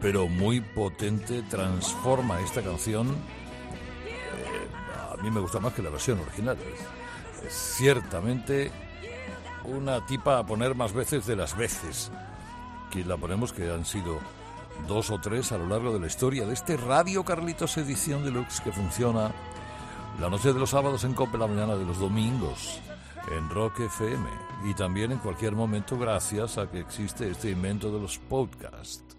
pero 0.00 0.28
muy 0.28 0.60
potente, 0.60 1.42
transforma 1.42 2.40
esta 2.40 2.62
canción. 2.62 3.08
Eh, 4.06 5.12
a 5.12 5.22
mí 5.22 5.30
me 5.30 5.40
gusta 5.40 5.60
más 5.60 5.72
que 5.72 5.82
la 5.82 5.90
versión 5.90 6.20
original. 6.20 6.56
Ciertamente 7.48 8.70
una 9.64 10.04
tipa 10.06 10.38
a 10.38 10.46
poner 10.46 10.74
más 10.74 10.92
veces 10.92 11.26
de 11.26 11.36
las 11.36 11.56
veces 11.56 12.10
que 12.90 13.04
la 13.04 13.16
ponemos, 13.16 13.52
que 13.52 13.70
han 13.70 13.84
sido 13.84 14.18
dos 14.86 15.10
o 15.10 15.18
tres 15.18 15.52
a 15.52 15.58
lo 15.58 15.66
largo 15.66 15.92
de 15.92 16.00
la 16.00 16.06
historia 16.06 16.46
de 16.46 16.54
este 16.54 16.76
Radio 16.76 17.24
Carlitos 17.24 17.76
Edición 17.76 18.24
Deluxe 18.24 18.60
que 18.60 18.72
funciona 18.72 19.32
la 20.20 20.30
noche 20.30 20.52
de 20.52 20.58
los 20.58 20.70
sábados 20.70 21.04
en 21.04 21.14
Cope, 21.14 21.38
la 21.38 21.46
mañana 21.46 21.76
de 21.76 21.84
los 21.84 21.98
domingos 21.98 22.80
en 23.30 23.50
Rock 23.50 23.80
FM 23.80 24.28
y 24.64 24.74
también 24.74 25.12
en 25.12 25.18
cualquier 25.18 25.52
momento 25.52 25.98
gracias 25.98 26.58
a 26.58 26.70
que 26.70 26.80
existe 26.80 27.30
este 27.30 27.50
invento 27.50 27.92
de 27.92 28.00
los 28.00 28.18
podcasts 28.18 29.16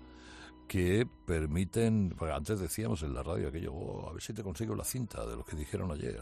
que 0.70 1.08
permiten, 1.26 2.16
antes 2.32 2.60
decíamos 2.60 3.02
en 3.02 3.16
la 3.16 3.24
radio 3.24 3.48
aquello, 3.48 3.74
oh, 3.74 4.08
a 4.08 4.14
ver 4.14 4.22
si 4.22 4.34
te 4.34 4.44
consigo 4.44 4.76
la 4.76 4.84
cinta 4.84 5.26
de 5.26 5.36
lo 5.36 5.44
que 5.44 5.56
dijeron 5.56 5.92
ayer, 5.92 6.22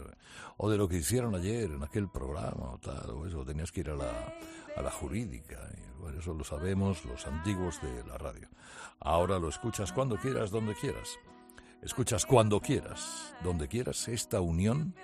o 0.56 0.70
de 0.70 0.78
lo 0.78 0.88
que 0.88 0.96
hicieron 0.96 1.34
ayer 1.34 1.70
en 1.70 1.82
aquel 1.82 2.08
programa, 2.08 2.72
o 2.72 2.78
tal, 2.78 3.10
o 3.10 3.26
eso, 3.26 3.44
tenías 3.44 3.70
que 3.70 3.80
ir 3.80 3.90
a 3.90 3.94
la, 3.94 4.34
a 4.78 4.82
la 4.82 4.90
jurídica, 4.90 5.58
bueno, 6.00 6.20
eso 6.20 6.32
lo 6.34 6.44
sabemos 6.44 7.04
los 7.04 7.26
antiguos 7.26 7.80
de 7.82 8.04
la 8.04 8.16
radio. 8.16 8.48
Ahora 9.00 9.38
lo 9.38 9.48
escuchas 9.48 9.92
cuando 9.92 10.16
quieras, 10.16 10.50
donde 10.50 10.74
quieras. 10.74 11.18
Escuchas 11.82 12.24
cuando 12.24 12.60
quieras, 12.60 13.34
donde 13.42 13.66
quieras, 13.66 14.06
esta 14.08 14.40
unión 14.40 14.94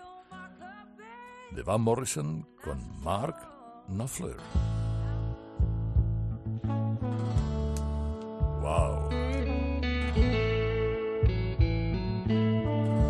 de 1.51 1.62
Van 1.62 1.81
Morrison 1.81 2.49
con 2.62 3.01
Mark 3.01 3.37
Knopfler. 3.89 4.37
Wow. 8.62 9.11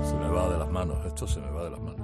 Se 0.02 0.14
me 0.14 0.28
va 0.28 0.48
de 0.50 0.58
las 0.58 0.70
manos, 0.70 1.04
esto 1.06 1.26
se 1.26 1.40
me 1.40 1.50
va 1.50 1.64
de 1.64 1.70
las 1.70 1.80
manos. 1.80 2.03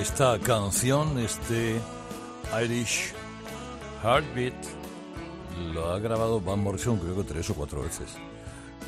esta 0.00 0.38
canción, 0.38 1.18
este 1.18 1.80
Irish 2.62 3.12
Heartbeat, 4.02 4.54
lo 5.72 5.90
ha 5.90 5.98
grabado 5.98 6.40
Van 6.40 6.60
Morrison 6.60 6.98
creo 6.98 7.16
que 7.16 7.24
tres 7.24 7.50
o 7.50 7.54
cuatro 7.54 7.82
veces. 7.82 8.14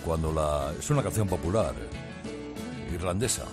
Cuando 0.04 0.32
la 0.32 0.72
es 0.78 0.88
una 0.90 1.02
canción 1.02 1.28
popular 1.28 1.74
eh, 1.74 2.94
irlandesa. 2.94 3.44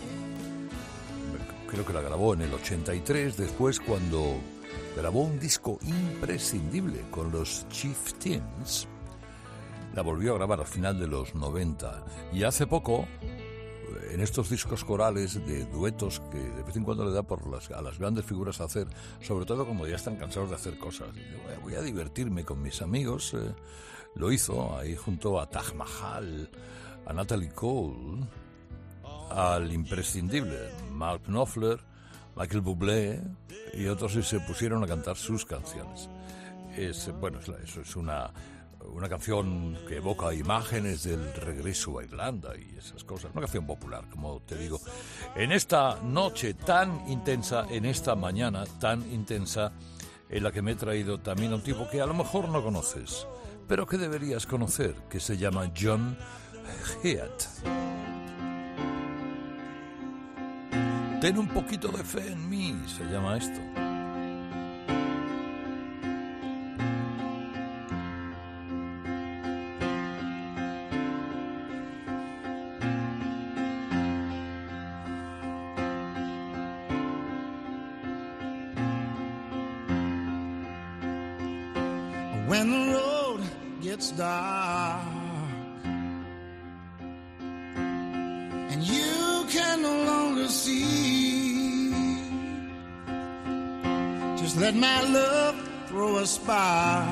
Creo 1.67 1.85
que 1.85 1.93
la 1.93 2.01
grabó 2.01 2.33
en 2.33 2.41
el 2.41 2.53
83, 2.53 3.35
después 3.35 3.79
cuando 3.79 4.35
grabó 4.95 5.23
un 5.23 5.39
disco 5.39 5.79
imprescindible 5.81 7.01
con 7.09 7.31
los 7.31 7.67
Chieftains. 7.69 8.87
La 9.95 10.03
volvió 10.03 10.33
a 10.33 10.37
grabar 10.37 10.59
al 10.59 10.67
final 10.67 10.99
de 10.99 11.07
los 11.07 11.33
90 11.33 12.05
y 12.31 12.43
hace 12.43 12.67
poco 12.67 13.07
en 14.11 14.21
estos 14.21 14.49
discos 14.49 14.83
corales 14.83 15.45
de 15.45 15.65
duetos 15.65 16.21
que 16.31 16.39
de 16.39 16.63
vez 16.63 16.75
en 16.75 16.83
cuando 16.83 17.05
le 17.05 17.11
da 17.11 17.23
por 17.23 17.47
las, 17.47 17.69
a 17.71 17.81
las 17.81 17.99
grandes 17.99 18.25
figuras 18.25 18.61
a 18.61 18.65
hacer, 18.65 18.87
sobre 19.21 19.45
todo 19.45 19.65
cuando 19.65 19.87
ya 19.87 19.95
están 19.95 20.15
cansados 20.15 20.49
de 20.49 20.55
hacer 20.55 20.77
cosas. 20.77 21.09
Voy 21.61 21.75
a 21.75 21.81
divertirme 21.81 22.43
con 22.43 22.61
mis 22.61 22.81
amigos. 22.81 23.33
Eh, 23.33 23.53
lo 24.15 24.31
hizo 24.31 24.77
ahí 24.77 24.95
junto 24.95 25.39
a 25.39 25.49
Taj 25.49 25.73
Mahal, 25.73 26.49
a 27.05 27.13
Natalie 27.13 27.49
Cole, 27.49 28.25
al 29.29 29.71
imprescindible 29.71 30.57
Mark 30.91 31.23
Knopfler, 31.25 31.79
Michael 32.35 32.61
Bublé 32.61 33.21
y 33.73 33.87
otros 33.87 34.15
y 34.15 34.23
se 34.23 34.39
pusieron 34.39 34.83
a 34.83 34.87
cantar 34.87 35.17
sus 35.17 35.45
canciones. 35.45 36.09
Es, 36.75 37.11
bueno, 37.19 37.39
eso 37.39 37.81
es 37.81 37.95
una 37.95 38.31
una 38.85 39.09
canción 39.09 39.77
que 39.87 39.97
evoca 39.97 40.33
imágenes 40.33 41.03
del 41.03 41.33
regreso 41.33 41.99
a 41.99 42.03
Irlanda 42.03 42.53
y 42.57 42.77
esas 42.77 43.03
cosas. 43.03 43.31
Una 43.31 43.41
canción 43.41 43.65
popular, 43.65 44.05
como 44.09 44.41
te 44.41 44.57
digo. 44.57 44.79
En 45.35 45.51
esta 45.51 45.99
noche 46.01 46.53
tan 46.53 47.09
intensa, 47.09 47.65
en 47.69 47.85
esta 47.85 48.15
mañana 48.15 48.65
tan 48.79 49.01
intensa, 49.11 49.71
en 50.29 50.43
la 50.43 50.51
que 50.51 50.61
me 50.61 50.71
he 50.71 50.75
traído 50.75 51.19
también 51.19 51.51
a 51.53 51.55
un 51.55 51.61
tipo 51.61 51.87
que 51.89 52.01
a 52.01 52.05
lo 52.05 52.13
mejor 52.13 52.49
no 52.49 52.63
conoces, 52.63 53.27
pero 53.67 53.85
que 53.85 53.97
deberías 53.97 54.45
conocer, 54.45 54.95
que 55.09 55.19
se 55.19 55.37
llama 55.37 55.71
John 55.79 56.17
Heath. 57.03 57.63
Ten 61.21 61.37
un 61.37 61.47
poquito 61.47 61.87
de 61.89 62.03
fe 62.03 62.31
en 62.31 62.49
mí, 62.49 62.75
se 62.87 63.03
llama 63.05 63.37
esto. 63.37 63.86
Just 94.47 94.59
let 94.61 94.75
my 94.75 95.01
love 95.01 95.55
throw 95.87 96.19
a 96.19 96.25
spark 96.25 97.05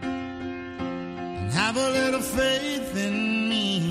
and 0.00 1.52
have 1.52 1.76
a 1.76 1.90
little 1.90 2.22
faith 2.22 2.96
in 2.96 3.46
me. 3.46 3.90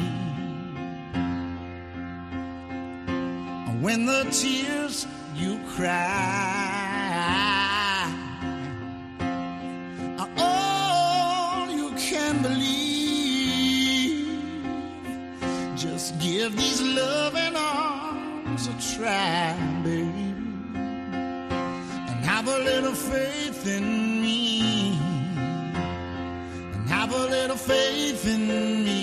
When 3.80 4.08
the 4.08 4.24
tears 4.32 5.06
you 5.36 5.60
cry 5.76 6.02
are 10.18 10.30
all 10.40 11.70
you 11.70 11.92
can 11.92 12.42
believe. 12.42 12.66
Just 15.78 16.18
give 16.20 16.58
these 16.58 16.82
loving 16.82 17.56
arms 17.56 18.66
a 18.66 18.74
try, 18.98 19.56
little 22.66 22.96
faith 22.96 23.68
in 23.68 24.22
me, 24.22 24.98
and 26.74 26.90
have 26.90 27.14
a 27.14 27.26
little 27.36 27.58
faith 27.58 28.26
in 28.28 28.48
me. 28.84 28.95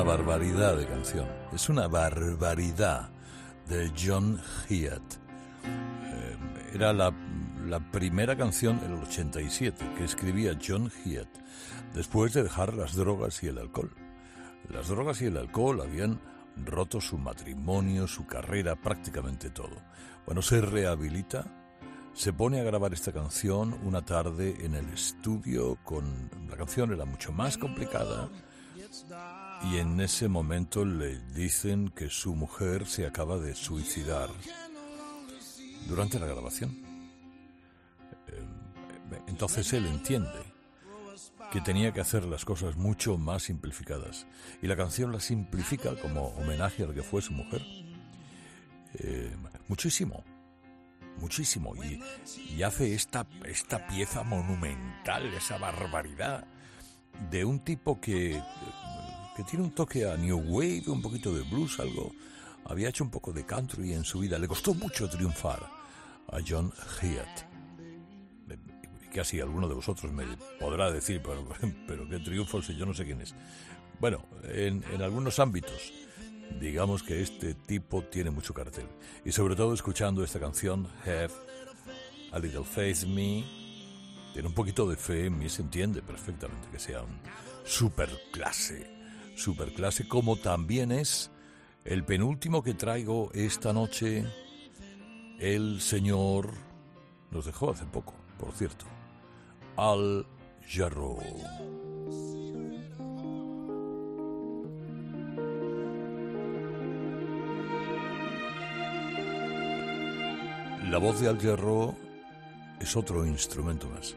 Una 0.00 0.10
barbaridad 0.10 0.76
de 0.76 0.86
canción. 0.86 1.26
Es 1.52 1.68
una 1.68 1.88
barbaridad 1.88 3.08
de 3.68 3.92
John 3.98 4.40
Hiatt. 4.68 5.02
Eh, 5.64 6.36
era 6.72 6.92
la, 6.92 7.12
la 7.66 7.80
primera 7.80 8.36
canción 8.36 8.78
del 8.78 8.92
87 8.92 9.94
que 9.96 10.04
escribía 10.04 10.56
John 10.64 10.88
Hiatt 11.04 11.28
después 11.94 12.32
de 12.32 12.44
dejar 12.44 12.74
las 12.74 12.94
drogas 12.94 13.42
y 13.42 13.48
el 13.48 13.58
alcohol. 13.58 13.90
Las 14.68 14.86
drogas 14.86 15.20
y 15.20 15.26
el 15.26 15.36
alcohol 15.36 15.80
habían 15.80 16.20
roto 16.64 17.00
su 17.00 17.18
matrimonio, 17.18 18.06
su 18.06 18.24
carrera, 18.24 18.76
prácticamente 18.76 19.50
todo. 19.50 19.82
Bueno, 20.24 20.42
se 20.42 20.60
rehabilita, 20.60 21.44
se 22.14 22.32
pone 22.32 22.60
a 22.60 22.64
grabar 22.64 22.92
esta 22.92 23.10
canción 23.10 23.76
una 23.82 24.04
tarde 24.04 24.64
en 24.64 24.76
el 24.76 24.88
estudio 24.90 25.76
con 25.82 26.30
la 26.48 26.56
canción 26.56 26.92
era 26.92 27.04
mucho 27.04 27.32
más 27.32 27.58
complicada 27.58 28.28
y 29.64 29.78
en 29.78 30.00
ese 30.00 30.28
momento 30.28 30.84
le 30.84 31.18
dicen 31.34 31.88
que 31.90 32.08
su 32.08 32.34
mujer 32.34 32.86
se 32.86 33.06
acaba 33.06 33.38
de 33.38 33.54
suicidar 33.54 34.28
durante 35.88 36.18
la 36.18 36.26
grabación. 36.26 36.76
Eh, 38.28 38.42
Entonces 39.26 39.72
él 39.72 39.86
entiende 39.86 40.42
que 41.50 41.60
tenía 41.60 41.92
que 41.92 42.00
hacer 42.00 42.24
las 42.24 42.44
cosas 42.44 42.76
mucho 42.76 43.16
más 43.16 43.44
simplificadas. 43.44 44.26
Y 44.62 44.66
la 44.66 44.76
canción 44.76 45.12
la 45.12 45.20
simplifica 45.20 45.96
como 45.96 46.28
homenaje 46.28 46.84
a 46.84 46.86
lo 46.86 46.94
que 46.94 47.02
fue 47.02 47.22
su 47.22 47.32
mujer. 47.32 47.62
Eh, 48.94 49.34
muchísimo, 49.66 50.24
muchísimo. 51.18 51.74
Y, 51.76 52.02
y 52.54 52.62
hace 52.62 52.94
esta, 52.94 53.26
esta 53.44 53.86
pieza 53.86 54.22
monumental, 54.24 55.32
esa 55.34 55.56
barbaridad, 55.58 56.46
de 57.30 57.44
un 57.44 57.60
tipo 57.60 58.00
que, 58.00 58.40
que 59.38 59.44
tiene 59.44 59.64
un 59.64 59.70
toque 59.70 60.04
a 60.04 60.16
New 60.16 60.36
Wave, 60.48 60.82
un 60.88 61.00
poquito 61.00 61.32
de 61.32 61.42
blues, 61.42 61.78
algo. 61.78 62.12
Había 62.64 62.88
hecho 62.88 63.04
un 63.04 63.10
poco 63.10 63.32
de 63.32 63.46
country 63.46 63.92
en 63.92 64.02
su 64.02 64.18
vida. 64.18 64.36
Le 64.36 64.48
costó 64.48 64.74
mucho 64.74 65.08
triunfar 65.08 65.64
a 66.26 66.38
John 66.44 66.72
Hiatt 67.00 67.46
casi 69.14 69.40
alguno 69.40 69.68
de 69.68 69.74
vosotros 69.74 70.12
me 70.12 70.24
podrá 70.60 70.90
decir, 70.90 71.22
pero, 71.22 71.48
pero 71.86 72.08
qué 72.08 72.18
triunfo 72.18 72.60
si 72.62 72.76
yo 72.76 72.84
no 72.84 72.94
sé 72.94 73.04
quién 73.04 73.20
es. 73.20 73.34
Bueno, 74.00 74.24
en, 74.44 74.84
en, 74.92 75.02
algunos 75.02 75.38
ámbitos, 75.38 75.92
digamos 76.60 77.02
que 77.02 77.22
este 77.22 77.54
tipo 77.54 78.02
tiene 78.02 78.30
mucho 78.30 78.54
cartel. 78.54 78.86
Y 79.24 79.32
sobre 79.32 79.56
todo 79.56 79.72
escuchando 79.72 80.22
esta 80.22 80.38
canción, 80.38 80.88
Have 81.04 81.30
a 82.32 82.38
Little 82.38 82.64
Faith 82.64 83.04
Me, 83.04 83.44
tiene 84.32 84.48
un 84.48 84.54
poquito 84.54 84.88
de 84.88 84.96
fe 84.96 85.26
en 85.26 85.38
mí, 85.38 85.48
se 85.48 85.62
entiende 85.62 86.02
perfectamente 86.02 86.68
que 86.70 86.78
sea 86.78 87.02
un 87.02 87.18
super 87.64 88.10
clase, 88.30 88.97
super 89.38 89.72
clase, 89.72 90.08
como 90.08 90.36
también 90.36 90.92
es 90.92 91.30
el 91.84 92.04
penúltimo 92.04 92.62
que 92.62 92.74
traigo 92.74 93.30
esta 93.32 93.72
noche, 93.72 94.26
el 95.38 95.80
señor 95.80 96.52
nos 97.30 97.46
dejó 97.46 97.70
hace 97.70 97.84
poco, 97.86 98.14
por 98.38 98.52
cierto. 98.52 98.84
Al 99.76 100.26
Jarreau. 100.68 101.22
La 110.90 110.98
voz 110.98 111.20
de 111.20 111.28
Al 111.28 111.38
Jarreau 111.38 111.94
es 112.80 112.96
otro 112.96 113.24
instrumento 113.24 113.88
más. 113.88 114.16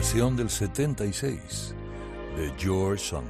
Versión 0.00 0.34
del 0.34 0.48
76 0.48 1.74
de 2.34 2.50
George 2.56 3.04
Song. 3.04 3.26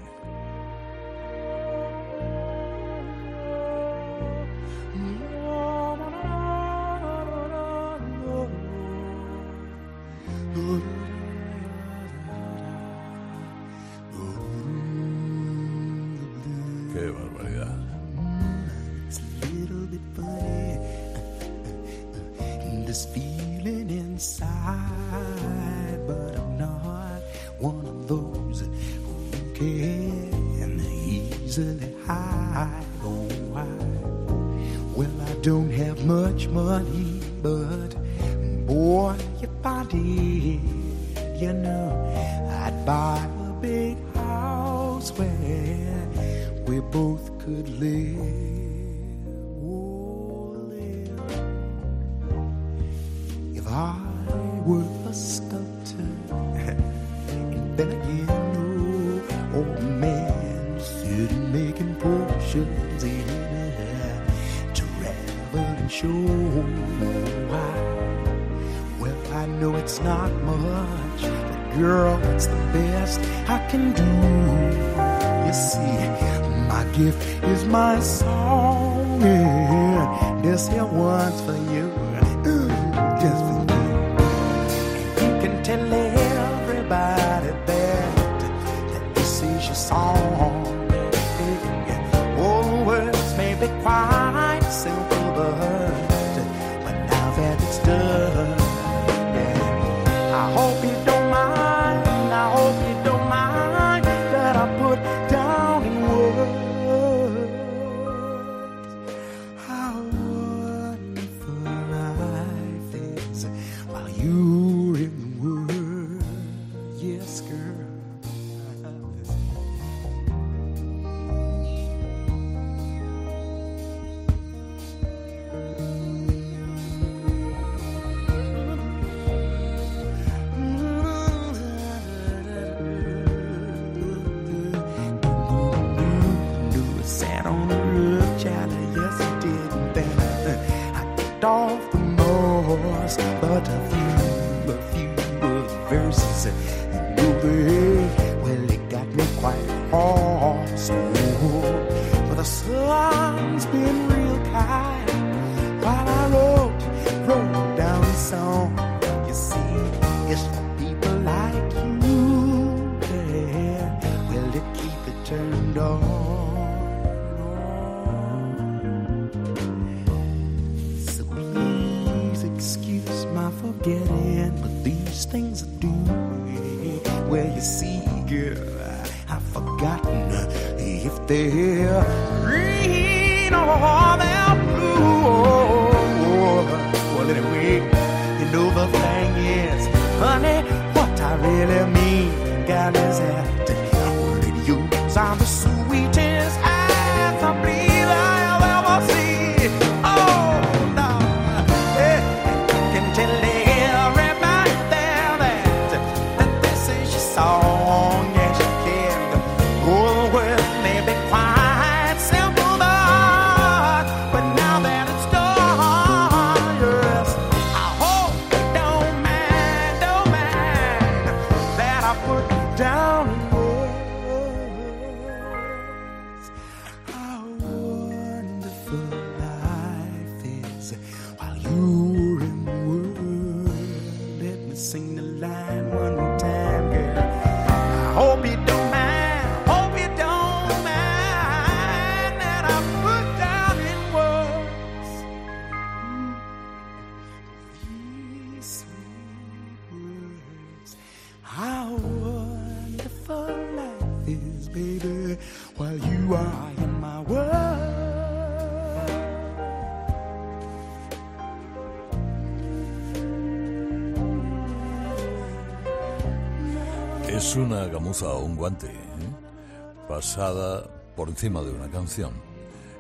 Gamuza 268.20 268.38
o 268.38 268.44
un 268.44 268.56
guante, 268.56 268.86
¿eh? 268.86 270.08
pasada 270.08 270.84
por 271.16 271.28
encima 271.28 271.62
de 271.62 271.70
una 271.70 271.90
canción 271.90 272.32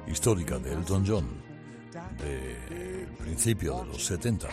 histórica 0.06 0.58
de 0.58 0.72
Elton 0.72 1.04
John, 1.06 1.26
del 2.18 3.06
principio 3.18 3.80
de 3.80 3.86
los 3.86 4.04
70, 4.06 4.48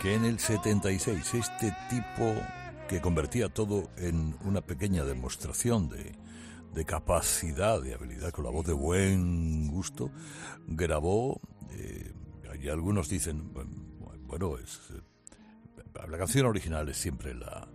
que 0.00 0.14
en 0.14 0.24
el 0.24 0.38
76 0.38 1.34
este 1.34 1.74
tipo 1.88 2.34
que 2.88 3.00
convertía 3.00 3.48
todo 3.48 3.90
en 3.96 4.36
una 4.44 4.60
pequeña 4.60 5.04
demostración 5.04 5.88
de, 5.88 6.14
de 6.72 6.84
capacidad, 6.84 7.80
de 7.80 7.94
habilidad 7.94 8.30
con 8.30 8.44
la 8.44 8.50
voz 8.50 8.66
de 8.66 8.72
buen 8.72 9.68
gusto, 9.68 10.10
grabó, 10.66 11.40
eh, 11.70 12.12
y 12.60 12.68
algunos 12.68 13.08
dicen, 13.08 13.52
bueno, 14.26 14.56
es, 14.58 14.80
eh, 14.90 15.00
la 16.08 16.18
canción 16.18 16.46
original 16.46 16.88
es 16.88 16.96
siempre 16.96 17.34
la, 17.34 17.68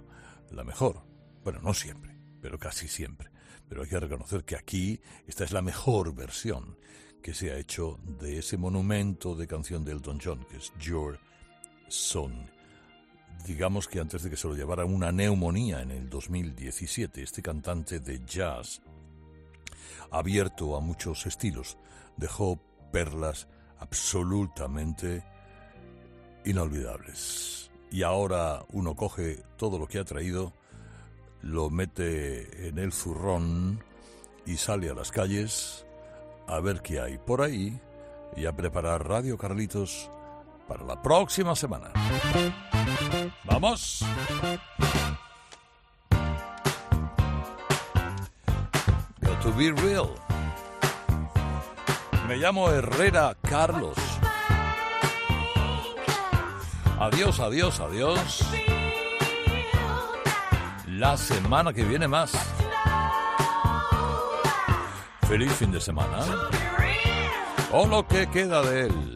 la 0.52 0.64
mejor. 0.64 1.02
Bueno, 1.44 1.60
no 1.62 1.74
siempre, 1.74 2.11
pero 2.42 2.60
casi 2.60 2.88
siempre. 2.88 3.30
Pero 3.70 3.84
hay 3.84 3.90
que 3.90 4.00
reconocer 4.00 4.44
que 4.44 4.56
aquí 4.56 5.00
esta 5.28 5.44
es 5.44 5.52
la 5.52 5.62
mejor 5.62 6.14
versión 6.14 6.78
que 7.22 7.34
se 7.34 7.52
ha 7.52 7.58
hecho 7.58 8.00
de 8.20 8.40
ese 8.40 8.58
monumento 8.58 9.36
de 9.36 9.48
canción 9.48 9.86
de 9.86 9.92
Elton 9.92 10.20
John, 10.22 10.46
que 10.50 10.58
es 10.58 10.74
Your 10.80 11.20
Son. 11.88 12.50
Digamos 13.46 13.88
que 13.88 14.00
antes 14.00 14.24
de 14.24 14.30
que 14.30 14.38
se 14.38 14.48
lo 14.48 14.56
llevara 14.56 14.86
una 14.86 15.12
neumonía 15.12 15.82
en 15.82 15.92
el 15.92 16.10
2017, 16.10 17.24
este 17.24 17.42
cantante 17.42 18.00
de 18.00 18.24
jazz, 18.26 18.82
abierto 20.12 20.76
a 20.76 20.80
muchos 20.80 21.26
estilos, 21.26 21.78
dejó 22.18 22.60
perlas 22.92 23.48
absolutamente 23.80 25.24
inolvidables. 26.46 27.72
Y 27.92 28.04
ahora 28.04 28.64
uno 28.70 28.96
coge 28.96 29.44
todo 29.58 29.78
lo 29.78 29.88
que 29.88 30.00
ha 30.00 30.06
traído, 30.06 30.54
lo 31.42 31.70
mete 31.70 32.68
en 32.68 32.78
el 32.78 32.94
zurrón 32.94 33.84
y 34.46 34.58
sale 34.58 34.90
a 34.90 34.94
las 34.94 35.12
calles 35.12 35.86
a 36.48 36.60
ver 36.60 36.82
qué 36.82 37.00
hay 37.00 37.18
por 37.18 37.42
ahí 37.42 37.80
y 38.36 38.46
a 38.46 38.56
preparar 38.56 39.08
Radio 39.08 39.38
Carlitos 39.38 40.10
para 40.68 40.84
la 40.84 41.02
próxima 41.02 41.56
semana. 41.56 41.92
¡Vamos! 43.44 44.06
Got 49.22 49.42
to 49.42 49.52
be 49.58 49.72
real. 49.72 50.10
Me 52.28 52.38
llamo 52.38 52.70
Herrera 52.70 53.36
Carlos. 53.42 53.98
Adiós, 57.00 57.40
adiós, 57.40 57.80
adiós. 57.80 58.46
La 61.02 61.18
semana 61.18 61.74
que 61.74 61.84
viene 61.84 62.08
más. 62.08 62.32
Feliz 65.28 65.52
fin 65.54 65.72
de 65.72 65.82
semana. 65.82 66.24
O 67.72 67.88
lo 67.88 68.08
que 68.08 68.28
queda 68.28 68.62
de 68.62 68.82
él. 68.82 69.11